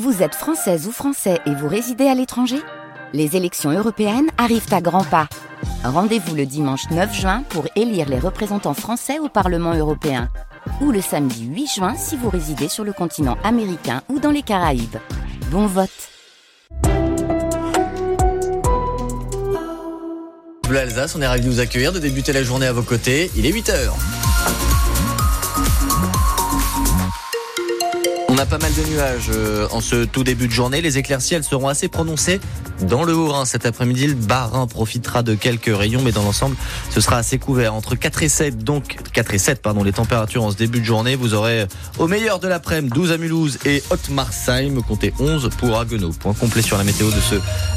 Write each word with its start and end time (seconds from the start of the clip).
Vous 0.00 0.22
êtes 0.22 0.34
française 0.34 0.86
ou 0.86 0.90
français 0.90 1.38
et 1.44 1.54
vous 1.54 1.68
résidez 1.68 2.06
à 2.06 2.14
l'étranger? 2.14 2.56
Les 3.12 3.36
élections 3.36 3.70
européennes 3.70 4.30
arrivent 4.38 4.72
à 4.72 4.80
grands 4.80 5.04
pas. 5.04 5.28
Rendez-vous 5.84 6.34
le 6.34 6.46
dimanche 6.46 6.88
9 6.90 7.14
juin 7.14 7.42
pour 7.50 7.66
élire 7.76 8.08
les 8.08 8.18
représentants 8.18 8.72
français 8.72 9.18
au 9.18 9.28
Parlement 9.28 9.74
européen. 9.74 10.30
Ou 10.80 10.92
le 10.92 11.02
samedi 11.02 11.44
8 11.44 11.66
juin 11.66 11.94
si 11.94 12.16
vous 12.16 12.30
résidez 12.30 12.68
sur 12.68 12.84
le 12.84 12.94
continent 12.94 13.36
américain 13.44 14.00
ou 14.08 14.18
dans 14.18 14.30
les 14.30 14.40
Caraïbes. 14.40 14.96
Bon 15.50 15.66
vote 15.66 15.90
Bleu 20.66 20.88
on 21.14 21.20
est 21.20 21.26
ravis 21.26 21.44
de 21.44 21.50
vous 21.50 21.60
accueillir, 21.60 21.92
de 21.92 21.98
débuter 21.98 22.32
la 22.32 22.42
journée 22.42 22.66
à 22.66 22.72
vos 22.72 22.80
côtés. 22.80 23.30
Il 23.36 23.44
est 23.44 23.52
8h. 23.52 23.90
A 28.42 28.46
pas 28.46 28.58
mal 28.58 28.74
de 28.74 28.82
nuages 28.90 29.30
euh, 29.32 29.68
en 29.70 29.80
ce 29.80 30.04
tout 30.04 30.24
début 30.24 30.48
de 30.48 30.52
journée. 30.52 30.80
Les 30.80 30.98
éclaircies, 30.98 31.34
elles 31.34 31.44
seront 31.44 31.68
assez 31.68 31.86
prononcées 31.86 32.40
dans 32.86 33.04
le 33.04 33.14
Haut-Rhin. 33.14 33.44
Cet 33.44 33.66
après-midi, 33.66 34.06
le 34.06 34.14
Bas-Rhin 34.14 34.66
profitera 34.66 35.22
de 35.22 35.34
quelques 35.34 35.74
rayons, 35.74 36.02
mais 36.02 36.12
dans 36.12 36.22
l'ensemble, 36.22 36.56
ce 36.90 37.00
sera 37.00 37.16
assez 37.16 37.38
couvert. 37.38 37.74
Entre 37.74 37.94
4 37.94 38.22
et 38.22 38.28
7, 38.28 38.64
donc 38.64 38.98
4 39.12 39.34
et 39.34 39.38
7, 39.38 39.62
pardon, 39.62 39.82
les 39.82 39.92
températures 39.92 40.44
en 40.44 40.50
ce 40.50 40.56
début 40.56 40.80
de 40.80 40.84
journée. 40.84 41.16
Vous 41.16 41.34
aurez 41.34 41.66
au 41.98 42.06
meilleur 42.06 42.38
de 42.38 42.48
l'après-midi 42.48 42.92
12 42.94 43.12
à 43.12 43.18
Mulhouse 43.18 43.58
et 43.64 43.82
Haute-Marsheim, 43.90 44.82
comptez 44.82 45.12
11 45.18 45.50
pour 45.58 45.78
Haguenau. 45.78 46.10
Point 46.10 46.34
complet 46.34 46.62
sur 46.62 46.76
la 46.76 46.84
météo 46.84 47.06
de 47.10 47.20
ce 47.20 47.36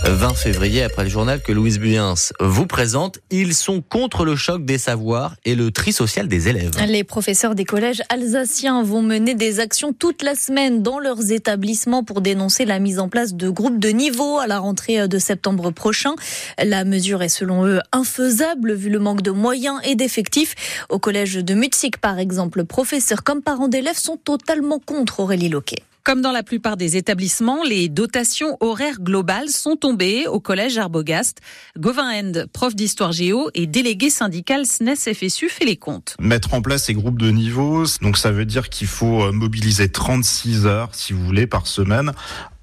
20 0.10 0.34
février 0.34 0.84
après 0.84 1.04
le 1.04 1.10
journal 1.10 1.42
que 1.42 1.52
Louise 1.52 1.80
Buyens 1.80 2.16
vous 2.40 2.66
présente. 2.66 3.20
Ils 3.32 3.54
sont 3.54 3.82
contre 3.82 4.26
le 4.26 4.36
choc 4.36 4.66
des 4.66 4.78
savoirs 4.78 5.36
et 5.46 5.56
le 5.56 5.72
tri 5.72 5.94
social 5.94 6.28
des 6.28 6.48
élèves. 6.48 6.72
Les 6.88 7.04
professeurs 7.04 7.56
des 7.56 7.66
collèges 7.66 8.02
alsaciens 8.10 8.84
vont 8.84 9.02
mener 9.02 9.36
des 9.36 9.60
actions 9.60 9.94
toute 9.94 10.24
la 10.24 10.36
semaine 10.36 10.84
dans 10.84 11.00
leurs 11.00 11.32
établissements 11.32 12.04
pour 12.04 12.22
dénoncer 12.22 12.66
la 12.66 12.80
mise 12.80 13.00
en 13.00 13.10
place 13.10 13.34
de 13.34 13.50
groupes 13.50 13.80
de 13.80 13.90
niveau 13.90 14.40
à 14.40 14.48
la 14.48 14.60
rentrée 14.60 14.95
de 14.96 15.20
septembre 15.20 15.72
prochain. 15.72 16.16
La 16.64 16.86
mesure 16.86 17.22
est 17.22 17.30
selon 17.30 17.66
eux 17.66 17.82
infaisable 17.92 18.74
vu 18.74 18.90
le 18.90 19.00
manque 19.00 19.22
de 19.22 19.32
moyens 19.32 19.80
et 19.84 19.96
d'effectifs. 19.96 20.56
Au 20.90 21.00
collège 21.00 21.36
de 21.36 21.54
Mutzig, 21.54 21.98
par 21.98 22.20
exemple, 22.20 22.64
professeurs 22.66 23.24
comme 23.24 23.42
parents 23.42 23.68
d'élèves 23.68 23.98
sont 23.98 24.18
totalement 24.18 24.80
contre 24.80 25.20
Aurélie 25.20 25.50
Loquet. 25.50 25.84
Comme 26.06 26.22
dans 26.22 26.32
la 26.32 26.44
plupart 26.44 26.78
des 26.78 26.98
établissements, 26.98 27.64
les 27.64 27.90
dotations 27.90 28.58
horaires 28.60 29.02
globales 29.02 29.50
sont 29.50 29.76
tombées 29.76 30.28
au 30.28 30.40
collège 30.40 30.78
Arbogast. 30.78 31.40
Gauvin 31.80 32.08
End, 32.12 32.46
prof 32.54 32.76
d'histoire 32.76 33.12
géo 33.12 33.50
et 33.56 33.66
délégué 33.66 34.12
syndical 34.12 34.68
SNES 34.68 34.98
FSU, 35.16 35.50
fait 35.50 35.66
les 35.66 35.78
comptes. 35.78 36.16
Mettre 36.20 36.54
en 36.54 36.62
place 36.62 36.84
ces 36.84 36.94
groupes 36.94 37.20
de 37.20 37.32
niveau, 37.32 37.86
donc 38.04 38.20
ça 38.20 38.30
veut 38.30 38.46
dire 38.46 38.70
qu'il 38.70 38.86
faut 38.86 39.32
mobiliser 39.32 39.90
36 39.90 40.68
heures, 40.68 40.90
si 40.94 41.12
vous 41.12 41.26
voulez, 41.26 41.48
par 41.48 41.66
semaine. 41.66 42.12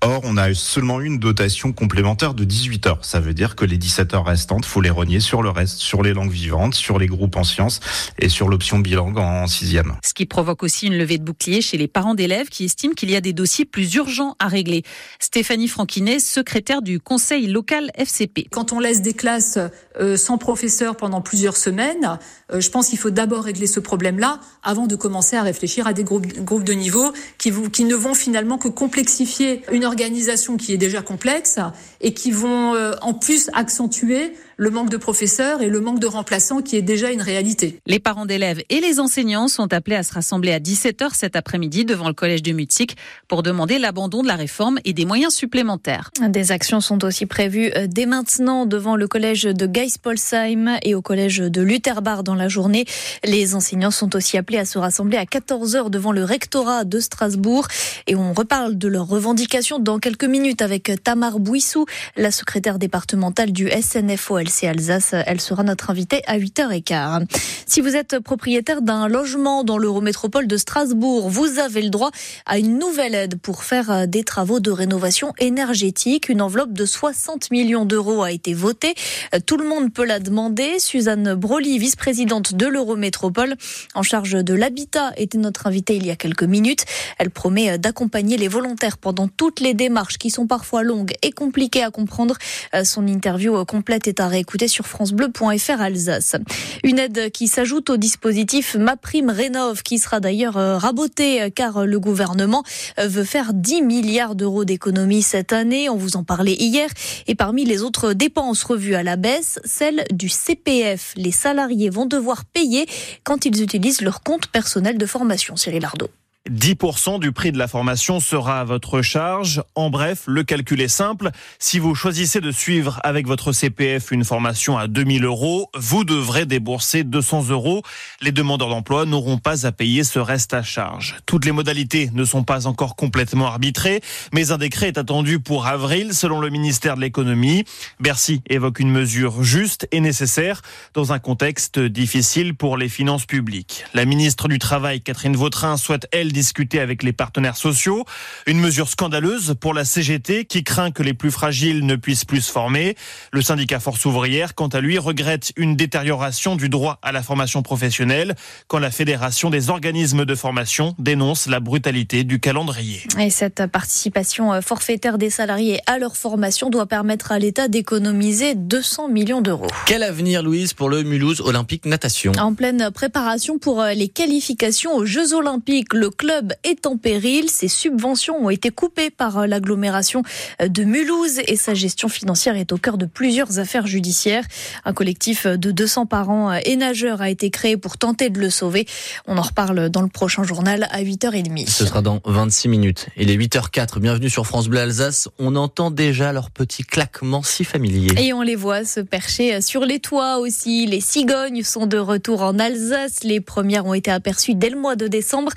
Or, 0.04 0.22
on 0.24 0.36
a 0.36 0.52
seulement 0.52 1.00
une 1.00 1.18
dotation 1.20 1.72
complémentaire 1.72 2.34
de 2.34 2.42
18 2.42 2.86
heures. 2.88 2.98
Ça 3.02 3.20
veut 3.20 3.34
dire 3.34 3.54
que 3.54 3.64
les 3.64 3.78
17 3.78 4.14
heures 4.14 4.24
restantes, 4.24 4.64
faut 4.64 4.80
les 4.80 4.90
renier 4.90 5.20
sur 5.20 5.44
le 5.44 5.50
reste, 5.50 5.78
sur 5.78 6.02
les 6.02 6.12
langues 6.12 6.32
vivantes, 6.32 6.74
sur 6.74 6.98
les 6.98 7.06
groupes 7.06 7.36
en 7.36 7.44
sciences 7.44 7.78
et 8.18 8.28
sur 8.28 8.48
l'option 8.48 8.80
bilangue 8.80 9.18
en 9.18 9.46
sixième. 9.46 9.94
Ce 10.04 10.12
qui 10.12 10.26
provoque 10.26 10.64
aussi 10.64 10.88
une 10.88 10.98
levée 10.98 11.18
de 11.18 11.22
bouclier 11.22 11.60
chez 11.60 11.76
les 11.76 11.86
parents 11.86 12.16
d'élèves 12.16 12.48
qui 12.48 12.64
estiment 12.64 12.94
qu'il 12.94 13.12
y 13.12 13.16
a 13.16 13.20
des 13.20 13.32
dossiers 13.32 13.64
plus 13.64 13.94
urgents 13.94 14.34
à 14.40 14.48
régler. 14.48 14.82
Stéphanie 15.20 15.68
Franquinet, 15.68 16.18
secrétaire 16.18 16.82
du 16.82 16.98
conseil 16.98 17.46
local 17.46 17.92
FCP. 17.94 18.48
Quand 18.50 18.72
on 18.72 18.80
laisse 18.80 19.02
des 19.02 19.14
classes 19.14 19.60
euh, 20.00 20.16
sans 20.16 20.36
professeur 20.36 20.96
pendant 20.96 21.20
plusieurs 21.20 21.56
semaines, 21.56 22.18
euh, 22.52 22.60
je 22.60 22.70
pense 22.70 22.88
qu'il 22.88 22.98
faut 22.98 23.10
d'abord 23.10 23.44
régler 23.44 23.68
ce 23.68 23.78
problème-là 23.78 24.40
avant 24.64 24.88
de 24.88 24.96
commencer 24.96 25.36
à 25.36 25.42
réfléchir 25.42 25.86
à 25.86 25.92
des 25.92 26.02
groupes, 26.02 26.26
groupes 26.38 26.64
de 26.64 26.72
niveau 26.72 27.12
qui, 27.38 27.52
vous, 27.52 27.70
qui 27.70 27.84
ne 27.84 27.94
vont 27.94 28.14
finalement 28.14 28.58
que 28.58 28.66
complexifier 28.66 29.62
une 29.70 29.91
organisation 29.92 30.56
qui 30.56 30.72
est 30.72 30.78
déjà 30.78 31.02
complexe 31.02 31.58
et 32.00 32.14
qui 32.14 32.30
vont 32.30 32.74
euh, 32.74 32.92
en 33.02 33.12
plus 33.12 33.50
accentuer 33.52 34.32
le 34.56 34.70
manque 34.70 34.90
de 34.90 34.96
professeurs 34.96 35.62
et 35.62 35.68
le 35.68 35.80
manque 35.80 35.98
de 35.98 36.06
remplaçants 36.06 36.60
qui 36.60 36.76
est 36.76 36.82
déjà 36.82 37.10
une 37.10 37.22
réalité. 37.22 37.80
Les 37.86 37.98
parents 37.98 38.26
d'élèves 38.26 38.62
et 38.68 38.80
les 38.80 39.00
enseignants 39.00 39.48
sont 39.48 39.72
appelés 39.72 39.96
à 39.96 40.02
se 40.02 40.12
rassembler 40.12 40.52
à 40.52 40.58
17h 40.58 41.14
cet 41.14 41.36
après-midi 41.36 41.84
devant 41.84 42.08
le 42.08 42.14
collège 42.14 42.42
de 42.42 42.52
Mutzig 42.52 42.92
pour 43.28 43.42
demander 43.42 43.78
l'abandon 43.78 44.22
de 44.22 44.28
la 44.28 44.36
réforme 44.36 44.78
et 44.84 44.92
des 44.92 45.04
moyens 45.04 45.34
supplémentaires. 45.34 46.10
Des 46.28 46.52
actions 46.52 46.80
sont 46.80 47.04
aussi 47.04 47.26
prévues 47.26 47.70
euh, 47.76 47.86
dès 47.88 48.06
maintenant 48.06 48.66
devant 48.66 48.96
le 48.96 49.08
collège 49.08 49.44
de 49.44 49.66
Geispolsheim 49.66 50.78
et 50.82 50.94
au 50.94 51.02
collège 51.02 51.38
de 51.38 51.62
Lutherbar 51.62 52.22
dans 52.22 52.34
la 52.34 52.48
journée. 52.48 52.84
Les 53.24 53.54
enseignants 53.54 53.90
sont 53.90 54.14
aussi 54.16 54.36
appelés 54.36 54.58
à 54.58 54.64
se 54.64 54.78
rassembler 54.78 55.16
à 55.16 55.24
14h 55.24 55.90
devant 55.90 56.12
le 56.12 56.24
rectorat 56.24 56.84
de 56.84 57.00
Strasbourg 57.00 57.68
et 58.06 58.14
on 58.16 58.32
reparle 58.32 58.76
de 58.76 58.88
leurs 58.88 59.08
revendications 59.08 59.78
dans 59.78 59.98
quelques 59.98 60.24
minutes 60.24 60.62
avec 60.62 60.90
Tamar 61.02 61.38
Bouissou, 61.38 61.86
la 62.16 62.30
secrétaire 62.30 62.78
départementale 62.78 63.52
du 63.52 63.70
SNFOL 63.70 64.41
Alsace. 64.62 65.14
Elle 65.26 65.40
sera 65.40 65.62
notre 65.62 65.90
invitée 65.90 66.22
à 66.26 66.38
8h15. 66.38 67.26
Si 67.66 67.80
vous 67.80 67.96
êtes 67.96 68.18
propriétaire 68.18 68.82
d'un 68.82 69.08
logement 69.08 69.64
dans 69.64 69.78
l'Eurométropole 69.78 70.46
de 70.46 70.56
Strasbourg, 70.56 71.30
vous 71.30 71.58
avez 71.58 71.82
le 71.82 71.88
droit 71.90 72.10
à 72.44 72.58
une 72.58 72.78
nouvelle 72.78 73.14
aide 73.14 73.40
pour 73.40 73.64
faire 73.64 73.90
euh, 73.90 74.06
des 74.06 74.24
travaux 74.24 74.60
de 74.60 74.70
rénovation 74.70 75.32
énergétique. 75.38 76.28
Une 76.28 76.42
enveloppe 76.42 76.72
de 76.72 76.84
60 76.84 77.50
millions 77.50 77.84
d'euros 77.84 78.22
a 78.22 78.30
été 78.30 78.52
votée. 78.52 78.94
Euh, 79.34 79.38
tout 79.44 79.56
le 79.56 79.66
monde 79.66 79.92
peut 79.92 80.04
la 80.04 80.20
demander. 80.20 80.78
Suzanne 80.78 81.34
Broly, 81.34 81.78
vice-présidente 81.78 82.54
de 82.54 82.66
l'Eurométropole 82.66 83.54
en 83.94 84.02
charge 84.02 84.32
de 84.32 84.54
l'habitat, 84.54 85.12
était 85.16 85.38
notre 85.38 85.66
invitée 85.66 85.96
il 85.96 86.06
y 86.06 86.10
a 86.10 86.16
quelques 86.16 86.42
minutes. 86.42 86.84
Elle 87.18 87.30
promet 87.30 87.70
euh, 87.70 87.78
d'accompagner 87.78 88.36
les 88.36 88.48
volontaires 88.48 88.98
pendant 88.98 89.28
toutes 89.28 89.60
les 89.60 89.74
démarches 89.74 90.18
qui 90.18 90.30
sont 90.30 90.46
parfois 90.46 90.82
longues 90.82 91.12
et 91.22 91.30
compliquées 91.30 91.82
à 91.82 91.90
comprendre. 91.90 92.36
Son 92.84 93.06
interview 93.06 93.64
complète 93.64 94.08
est 94.08 94.20
à 94.20 94.28
réécouter 94.32 94.66
sur 94.66 94.86
francebleu.fr 94.86 95.80
Alsace. 95.80 96.36
Une 96.82 96.98
aide 96.98 97.30
qui 97.30 97.46
s'ajoute 97.46 97.90
au 97.90 97.96
dispositif 97.96 98.74
MaPrime 98.74 99.30
Rénov 99.30 99.82
qui 99.82 99.98
sera 99.98 100.18
d'ailleurs 100.20 100.56
euh, 100.56 100.78
raboté 100.78 101.42
euh, 101.42 101.50
car 101.54 101.86
le 101.86 102.00
gouvernement 102.00 102.64
euh, 102.98 103.06
veut 103.06 103.24
faire 103.24 103.52
10 103.54 103.82
milliards 103.82 104.34
d'euros 104.34 104.64
d'économies 104.64 105.22
cette 105.22 105.52
année. 105.52 105.88
On 105.88 105.96
vous 105.96 106.16
en 106.16 106.24
parlait 106.24 106.54
hier. 106.54 106.88
Et 107.26 107.34
parmi 107.34 107.64
les 107.64 107.82
autres 107.82 108.12
dépenses 108.12 108.64
revues 108.64 108.94
à 108.94 109.02
la 109.02 109.16
baisse, 109.16 109.60
celle 109.64 110.04
du 110.12 110.28
CPF. 110.28 111.12
Les 111.16 111.32
salariés 111.32 111.90
vont 111.90 112.06
devoir 112.06 112.44
payer 112.44 112.86
quand 113.24 113.44
ils 113.44 113.62
utilisent 113.62 114.00
leur 114.00 114.22
compte 114.22 114.48
personnel 114.48 114.98
de 114.98 115.06
formation. 115.06 115.56
Cyril 115.56 115.84
Ardo. 115.84 116.08
10% 116.50 117.20
du 117.20 117.30
prix 117.30 117.52
de 117.52 117.58
la 117.58 117.68
formation 117.68 118.18
sera 118.18 118.60
à 118.60 118.64
votre 118.64 119.00
charge. 119.00 119.62
En 119.76 119.90
bref, 119.90 120.24
le 120.26 120.42
calcul 120.42 120.80
est 120.80 120.88
simple. 120.88 121.30
Si 121.60 121.78
vous 121.78 121.94
choisissez 121.94 122.40
de 122.40 122.50
suivre 122.50 122.98
avec 123.04 123.28
votre 123.28 123.52
CPF 123.52 124.10
une 124.10 124.24
formation 124.24 124.76
à 124.76 124.88
2000 124.88 125.24
euros, 125.24 125.70
vous 125.74 126.02
devrez 126.02 126.44
débourser 126.44 127.04
200 127.04 127.50
euros. 127.50 127.82
Les 128.20 128.32
demandeurs 128.32 128.70
d'emploi 128.70 129.04
n'auront 129.04 129.38
pas 129.38 129.66
à 129.66 129.72
payer 129.72 130.02
ce 130.02 130.18
reste 130.18 130.52
à 130.52 130.64
charge. 130.64 131.16
Toutes 131.26 131.44
les 131.44 131.52
modalités 131.52 132.10
ne 132.12 132.24
sont 132.24 132.42
pas 132.42 132.66
encore 132.66 132.96
complètement 132.96 133.46
arbitrées, 133.46 134.00
mais 134.32 134.50
un 134.50 134.58
décret 134.58 134.88
est 134.88 134.98
attendu 134.98 135.38
pour 135.38 135.66
avril 135.66 136.12
selon 136.12 136.40
le 136.40 136.50
ministère 136.50 136.96
de 136.96 137.02
l'économie. 137.02 137.64
Bercy 138.00 138.42
évoque 138.48 138.80
une 138.80 138.90
mesure 138.90 139.44
juste 139.44 139.86
et 139.92 140.00
nécessaire 140.00 140.62
dans 140.92 141.12
un 141.12 141.20
contexte 141.20 141.78
difficile 141.78 142.56
pour 142.56 142.76
les 142.76 142.88
finances 142.88 143.26
publiques. 143.26 143.84
La 143.94 144.06
ministre 144.06 144.48
du 144.48 144.58
Travail, 144.58 145.02
Catherine 145.02 145.36
Vautrin, 145.36 145.76
souhaite, 145.76 146.08
elle, 146.10 146.31
discuter 146.32 146.80
avec 146.80 147.02
les 147.02 147.12
partenaires 147.12 147.56
sociaux. 147.56 148.04
Une 148.46 148.58
mesure 148.58 148.88
scandaleuse 148.88 149.54
pour 149.60 149.74
la 149.74 149.84
CGT 149.84 150.44
qui 150.44 150.64
craint 150.64 150.90
que 150.90 151.02
les 151.02 151.14
plus 151.14 151.30
fragiles 151.30 151.86
ne 151.86 151.96
puissent 151.96 152.24
plus 152.24 152.42
se 152.42 152.50
former. 152.50 152.96
Le 153.32 153.42
syndicat 153.42 153.80
Force 153.80 154.04
ouvrière, 154.04 154.54
quant 154.54 154.68
à 154.68 154.80
lui, 154.80 154.98
regrette 154.98 155.52
une 155.56 155.76
détérioration 155.76 156.56
du 156.56 156.68
droit 156.68 156.98
à 157.02 157.12
la 157.12 157.22
formation 157.22 157.62
professionnelle 157.62 158.34
quand 158.68 158.78
la 158.78 158.90
Fédération 158.90 159.50
des 159.50 159.70
organismes 159.70 160.24
de 160.24 160.34
formation 160.34 160.94
dénonce 160.98 161.46
la 161.46 161.60
brutalité 161.60 162.24
du 162.24 162.40
calendrier. 162.40 163.02
Et 163.18 163.30
cette 163.30 163.66
participation 163.66 164.60
forfaitaire 164.62 165.18
des 165.18 165.30
salariés 165.30 165.80
à 165.86 165.98
leur 165.98 166.16
formation 166.16 166.70
doit 166.70 166.86
permettre 166.86 167.32
à 167.32 167.38
l'État 167.38 167.68
d'économiser 167.68 168.54
200 168.54 169.08
millions 169.08 169.40
d'euros. 169.40 169.66
Quel 169.86 170.02
avenir, 170.02 170.42
Louise, 170.42 170.72
pour 170.74 170.88
le 170.88 171.02
Mulhouse 171.02 171.40
Olympique 171.40 171.86
Natation? 171.86 172.32
En 172.38 172.54
pleine 172.54 172.90
préparation 172.90 173.58
pour 173.58 173.82
les 173.84 174.08
qualifications 174.08 174.94
aux 174.94 175.04
Jeux 175.04 175.34
Olympiques, 175.34 175.94
le 175.94 176.10
club 176.22 176.52
est 176.62 176.86
en 176.86 176.96
péril. 176.96 177.50
Ses 177.50 177.66
subventions 177.66 178.44
ont 178.44 178.48
été 178.48 178.70
coupées 178.70 179.10
par 179.10 179.48
l'agglomération 179.48 180.22
de 180.64 180.84
Mulhouse 180.84 181.40
et 181.48 181.56
sa 181.56 181.74
gestion 181.74 182.08
financière 182.08 182.56
est 182.56 182.70
au 182.70 182.76
cœur 182.76 182.96
de 182.96 183.06
plusieurs 183.06 183.58
affaires 183.58 183.88
judiciaires. 183.88 184.44
Un 184.84 184.92
collectif 184.92 185.48
de 185.48 185.72
200 185.72 186.06
parents 186.06 186.52
et 186.52 186.76
nageurs 186.76 187.22
a 187.22 187.28
été 187.28 187.50
créé 187.50 187.76
pour 187.76 187.98
tenter 187.98 188.30
de 188.30 188.38
le 188.38 188.50
sauver. 188.50 188.86
On 189.26 189.36
en 189.36 189.42
reparle 189.42 189.88
dans 189.88 190.00
le 190.00 190.06
prochain 190.06 190.44
journal 190.44 190.86
à 190.92 191.02
8h30. 191.02 191.68
Ce 191.68 191.86
sera 191.86 192.02
dans 192.02 192.20
26 192.24 192.68
minutes. 192.68 193.08
Il 193.16 193.28
est 193.28 193.36
8h04. 193.36 193.98
Bienvenue 193.98 194.30
sur 194.30 194.46
France 194.46 194.68
Bleu 194.68 194.78
Alsace. 194.78 195.28
On 195.40 195.56
entend 195.56 195.90
déjà 195.90 196.32
leurs 196.32 196.52
petits 196.52 196.84
claquements 196.84 197.42
si 197.42 197.64
familiers. 197.64 198.14
Et 198.16 198.32
on 198.32 198.42
les 198.42 198.54
voit 198.54 198.84
se 198.84 199.00
percher 199.00 199.60
sur 199.60 199.84
les 199.84 199.98
toits 199.98 200.38
aussi. 200.38 200.86
Les 200.86 201.00
cigognes 201.00 201.64
sont 201.64 201.86
de 201.86 201.98
retour 201.98 202.42
en 202.42 202.60
Alsace. 202.60 203.24
Les 203.24 203.40
premières 203.40 203.86
ont 203.86 203.94
été 203.94 204.12
aperçues 204.12 204.54
dès 204.54 204.70
le 204.70 204.78
mois 204.78 204.94
de 204.94 205.08
décembre. 205.08 205.50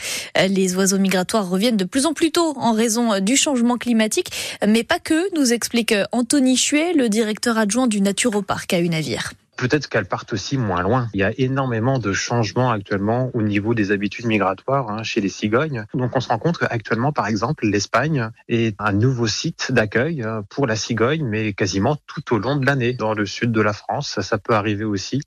Les 0.55 0.73
oiseaux 0.77 0.99
migratoires 0.99 1.49
reviennent 1.49 1.75
de 1.75 1.83
plus 1.83 2.05
en 2.05 2.13
plus 2.13 2.31
tôt 2.31 2.53
en 2.55 2.71
raison 2.71 3.19
du 3.19 3.35
changement 3.35 3.77
climatique, 3.77 4.31
mais 4.65 4.85
pas 4.85 4.99
que, 4.99 5.35
nous 5.35 5.51
explique 5.51 5.93
Anthony 6.13 6.55
Chuet, 6.55 6.93
le 6.93 7.09
directeur 7.09 7.57
adjoint 7.57 7.87
du 7.87 7.99
Naturoparc 7.99 8.71
à 8.71 8.79
Unavir 8.79 9.33
peut-être 9.57 9.87
qu'elles 9.87 10.05
partent 10.05 10.33
aussi 10.33 10.57
moins 10.57 10.81
loin. 10.81 11.07
Il 11.13 11.19
y 11.19 11.23
a 11.23 11.31
énormément 11.37 11.99
de 11.99 12.13
changements 12.13 12.71
actuellement 12.71 13.31
au 13.33 13.41
niveau 13.41 13.73
des 13.73 13.91
habitudes 13.91 14.25
migratoires 14.25 14.89
hein, 14.89 15.03
chez 15.03 15.21
les 15.21 15.29
cigognes. 15.29 15.85
Donc 15.93 16.15
on 16.15 16.19
se 16.19 16.27
rend 16.27 16.39
compte 16.39 16.57
qu'actuellement, 16.57 17.11
par 17.11 17.27
exemple, 17.27 17.65
l'Espagne 17.65 18.29
est 18.47 18.75
un 18.79 18.91
nouveau 18.91 19.27
site 19.27 19.71
d'accueil 19.71 20.23
euh, 20.23 20.41
pour 20.49 20.67
la 20.67 20.75
cigogne, 20.75 21.25
mais 21.25 21.53
quasiment 21.53 21.97
tout 22.07 22.33
au 22.33 22.39
long 22.39 22.55
de 22.55 22.65
l'année. 22.65 22.93
Dans 22.93 23.13
le 23.13 23.25
sud 23.25 23.51
de 23.51 23.61
la 23.61 23.73
France, 23.73 24.19
ça 24.21 24.37
peut 24.37 24.53
arriver 24.53 24.83
aussi. 24.83 25.21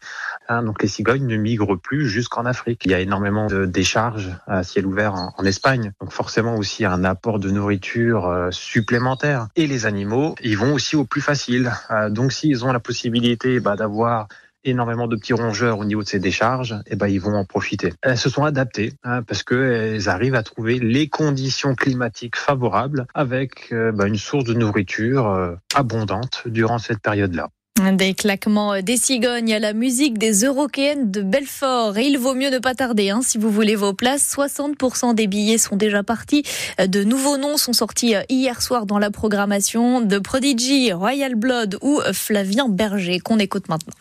Hein, 0.48 0.62
donc 0.62 0.82
les 0.82 0.88
cigognes 0.88 1.26
ne 1.26 1.36
migrent 1.36 1.76
plus 1.76 2.08
jusqu'en 2.08 2.44
Afrique. 2.44 2.82
Il 2.84 2.90
y 2.90 2.94
a 2.94 3.00
énormément 3.00 3.46
de 3.46 3.64
décharges 3.64 4.30
à 4.46 4.62
ciel 4.62 4.86
ouvert 4.86 5.14
en, 5.14 5.44
Espagne. 5.44 5.92
Donc 6.00 6.12
forcément 6.12 6.56
aussi 6.56 6.84
un 6.84 7.04
apport 7.04 7.38
de 7.38 7.50
nourriture 7.50 8.26
euh, 8.26 8.50
supplémentaire. 8.50 9.48
Et 9.56 9.66
les 9.66 9.86
animaux, 9.86 10.34
ils 10.42 10.58
vont 10.58 10.75
aussi 10.75 10.94
au 10.94 11.04
plus 11.04 11.22
facile. 11.22 11.72
Euh, 11.90 12.10
donc 12.10 12.32
s'ils 12.32 12.66
ont 12.66 12.72
la 12.72 12.80
possibilité 12.80 13.60
bah, 13.60 13.76
d'avoir 13.76 14.18
énormément 14.70 15.06
de 15.06 15.17
petits 15.17 15.32
rongeurs 15.32 15.79
au 15.79 15.85
niveau 15.85 16.03
de 16.03 16.09
ces 16.09 16.19
décharges, 16.19 16.73
et 16.87 16.93
eh 16.93 16.97
ben 16.97 17.09
ils 17.09 17.20
vont 17.20 17.35
en 17.35 17.44
profiter. 17.44 17.93
Elles 18.03 18.19
se 18.19 18.31
sont 18.31 18.44
adaptées 18.44 18.93
hein, 19.05 19.23
parce 19.23 19.43
qu'elles 19.43 20.09
arrivent 20.09 20.35
à 20.35 20.43
trouver 20.43 20.79
les 20.79 21.09
conditions 21.09 21.75
climatiques 21.75 22.37
favorables 22.37 23.06
avec 23.15 23.73
euh, 23.73 23.93
bah, 23.93 24.06
une 24.06 24.17
source 24.17 24.44
de 24.44 24.55
nourriture 24.55 25.29
euh, 25.29 25.55
abondante 25.75 26.43
durant 26.47 26.79
cette 26.79 27.00
période-là. 27.00 27.49
Des 27.93 28.12
claquements 28.12 28.82
des 28.82 28.97
cigognes 28.97 29.55
à 29.55 29.61
la 29.61 29.73
musique 29.73 30.19
des 30.19 30.44
Européennes 30.44 31.12
de 31.12 31.23
Belfort. 31.23 31.97
Et 31.97 32.06
il 32.06 32.19
vaut 32.19 32.35
mieux 32.35 32.50
ne 32.50 32.59
pas 32.59 32.75
tarder 32.75 33.11
hein, 33.11 33.21
si 33.23 33.38
vous 33.38 33.50
voulez 33.50 33.76
vos 33.76 33.93
places. 33.93 34.35
60% 34.35 35.14
des 35.14 35.29
billets 35.29 35.59
sont 35.59 35.76
déjà 35.76 36.03
partis. 36.03 36.43
De 36.85 37.05
nouveaux 37.05 37.37
noms 37.37 37.56
sont 37.56 37.73
sortis 37.73 38.14
hier 38.29 38.62
soir 38.62 38.85
dans 38.85 38.99
la 38.99 39.12
programmation 39.12 40.00
de 40.00 40.19
Prodigy, 40.19 40.93
Royal 40.93 41.37
Blood 41.37 41.79
ou 41.81 42.00
Flavien 42.12 42.69
Berger 42.69 43.21
qu'on 43.21 43.38
écoute 43.38 43.69
maintenant. 43.69 43.94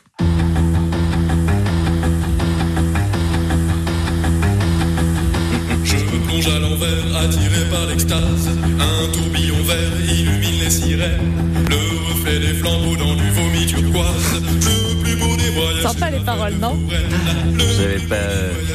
Par 7.78 7.86
l'extase. 7.88 8.50
Un 8.80 9.12
tourbillon 9.12 9.62
vert 9.64 10.02
illumine 10.10 10.60
les 10.64 10.70
sirènes. 10.70 11.34
Le 11.70 12.12
reflet 12.12 12.40
des 12.40 12.54
flambeaux 12.54 12.96
dans 12.96 13.16
du 13.16 13.30
vomi 13.32 13.66
turquoise. 13.66 14.42
Le 14.42 15.04
plus 15.04 15.16
beau 15.16 15.36
des 15.36 15.50
voyages. 15.50 15.84
Sympa 15.84 16.10
les 16.10 16.20
paroles, 16.20 16.54
non 16.60 16.78
J'avais 17.78 18.00
pas. 18.00 18.16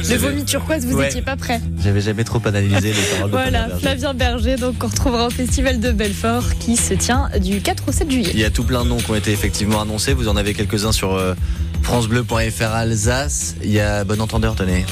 Le 0.08 0.16
vomi 0.16 0.44
turquoise, 0.44 0.86
vous 0.86 1.00
n'étiez 1.00 1.22
pas 1.22 1.36
prêt. 1.36 1.60
J'avais 1.82 2.00
jamais 2.00 2.24
trop 2.24 2.40
analysé 2.44 2.92
les 2.92 3.16
paroles. 3.16 3.30
Voilà, 3.30 3.68
de 3.68 3.78
Flavien 3.78 4.14
Berger, 4.14 4.56
donc 4.56 4.76
on 4.82 4.86
retrouvera 4.86 5.26
au 5.26 5.30
Festival 5.30 5.80
de 5.80 5.90
Belfort 5.90 6.56
qui 6.60 6.76
se 6.76 6.94
tient 6.94 7.28
du 7.40 7.60
4 7.60 7.88
au 7.88 7.92
7 7.92 8.10
juillet. 8.10 8.30
Il 8.34 8.40
y 8.40 8.44
a 8.44 8.50
tout 8.50 8.64
plein 8.64 8.84
de 8.84 8.88
noms 8.88 8.98
qui 8.98 9.10
ont 9.10 9.16
été 9.16 9.32
effectivement 9.32 9.80
annoncés. 9.80 10.14
Vous 10.14 10.28
en 10.28 10.36
avez 10.36 10.54
quelques-uns 10.54 10.92
sur 10.92 11.14
euh, 11.14 11.34
francebleu.fr 11.82 12.72
Alsace. 12.72 13.56
Il 13.62 13.72
y 13.72 13.80
a 13.80 14.04
Bon 14.04 14.20
Entendeur, 14.20 14.54
tenez. 14.54 14.84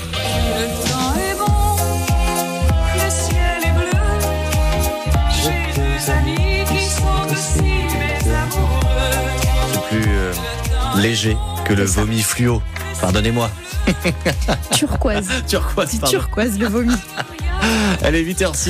Léger 11.00 11.37
que 11.64 11.73
le 11.73 11.85
vomi 11.85 12.20
fluo. 12.20 12.62
Pardonnez-moi. 13.00 13.50
Turquoise. 14.73 15.29
turquoise. 15.49 16.00
Turquoise 16.08 16.58
le 16.58 16.67
vomi. 16.67 16.94
Elle 18.02 18.14
est 18.14 18.23
8h06. 18.23 18.69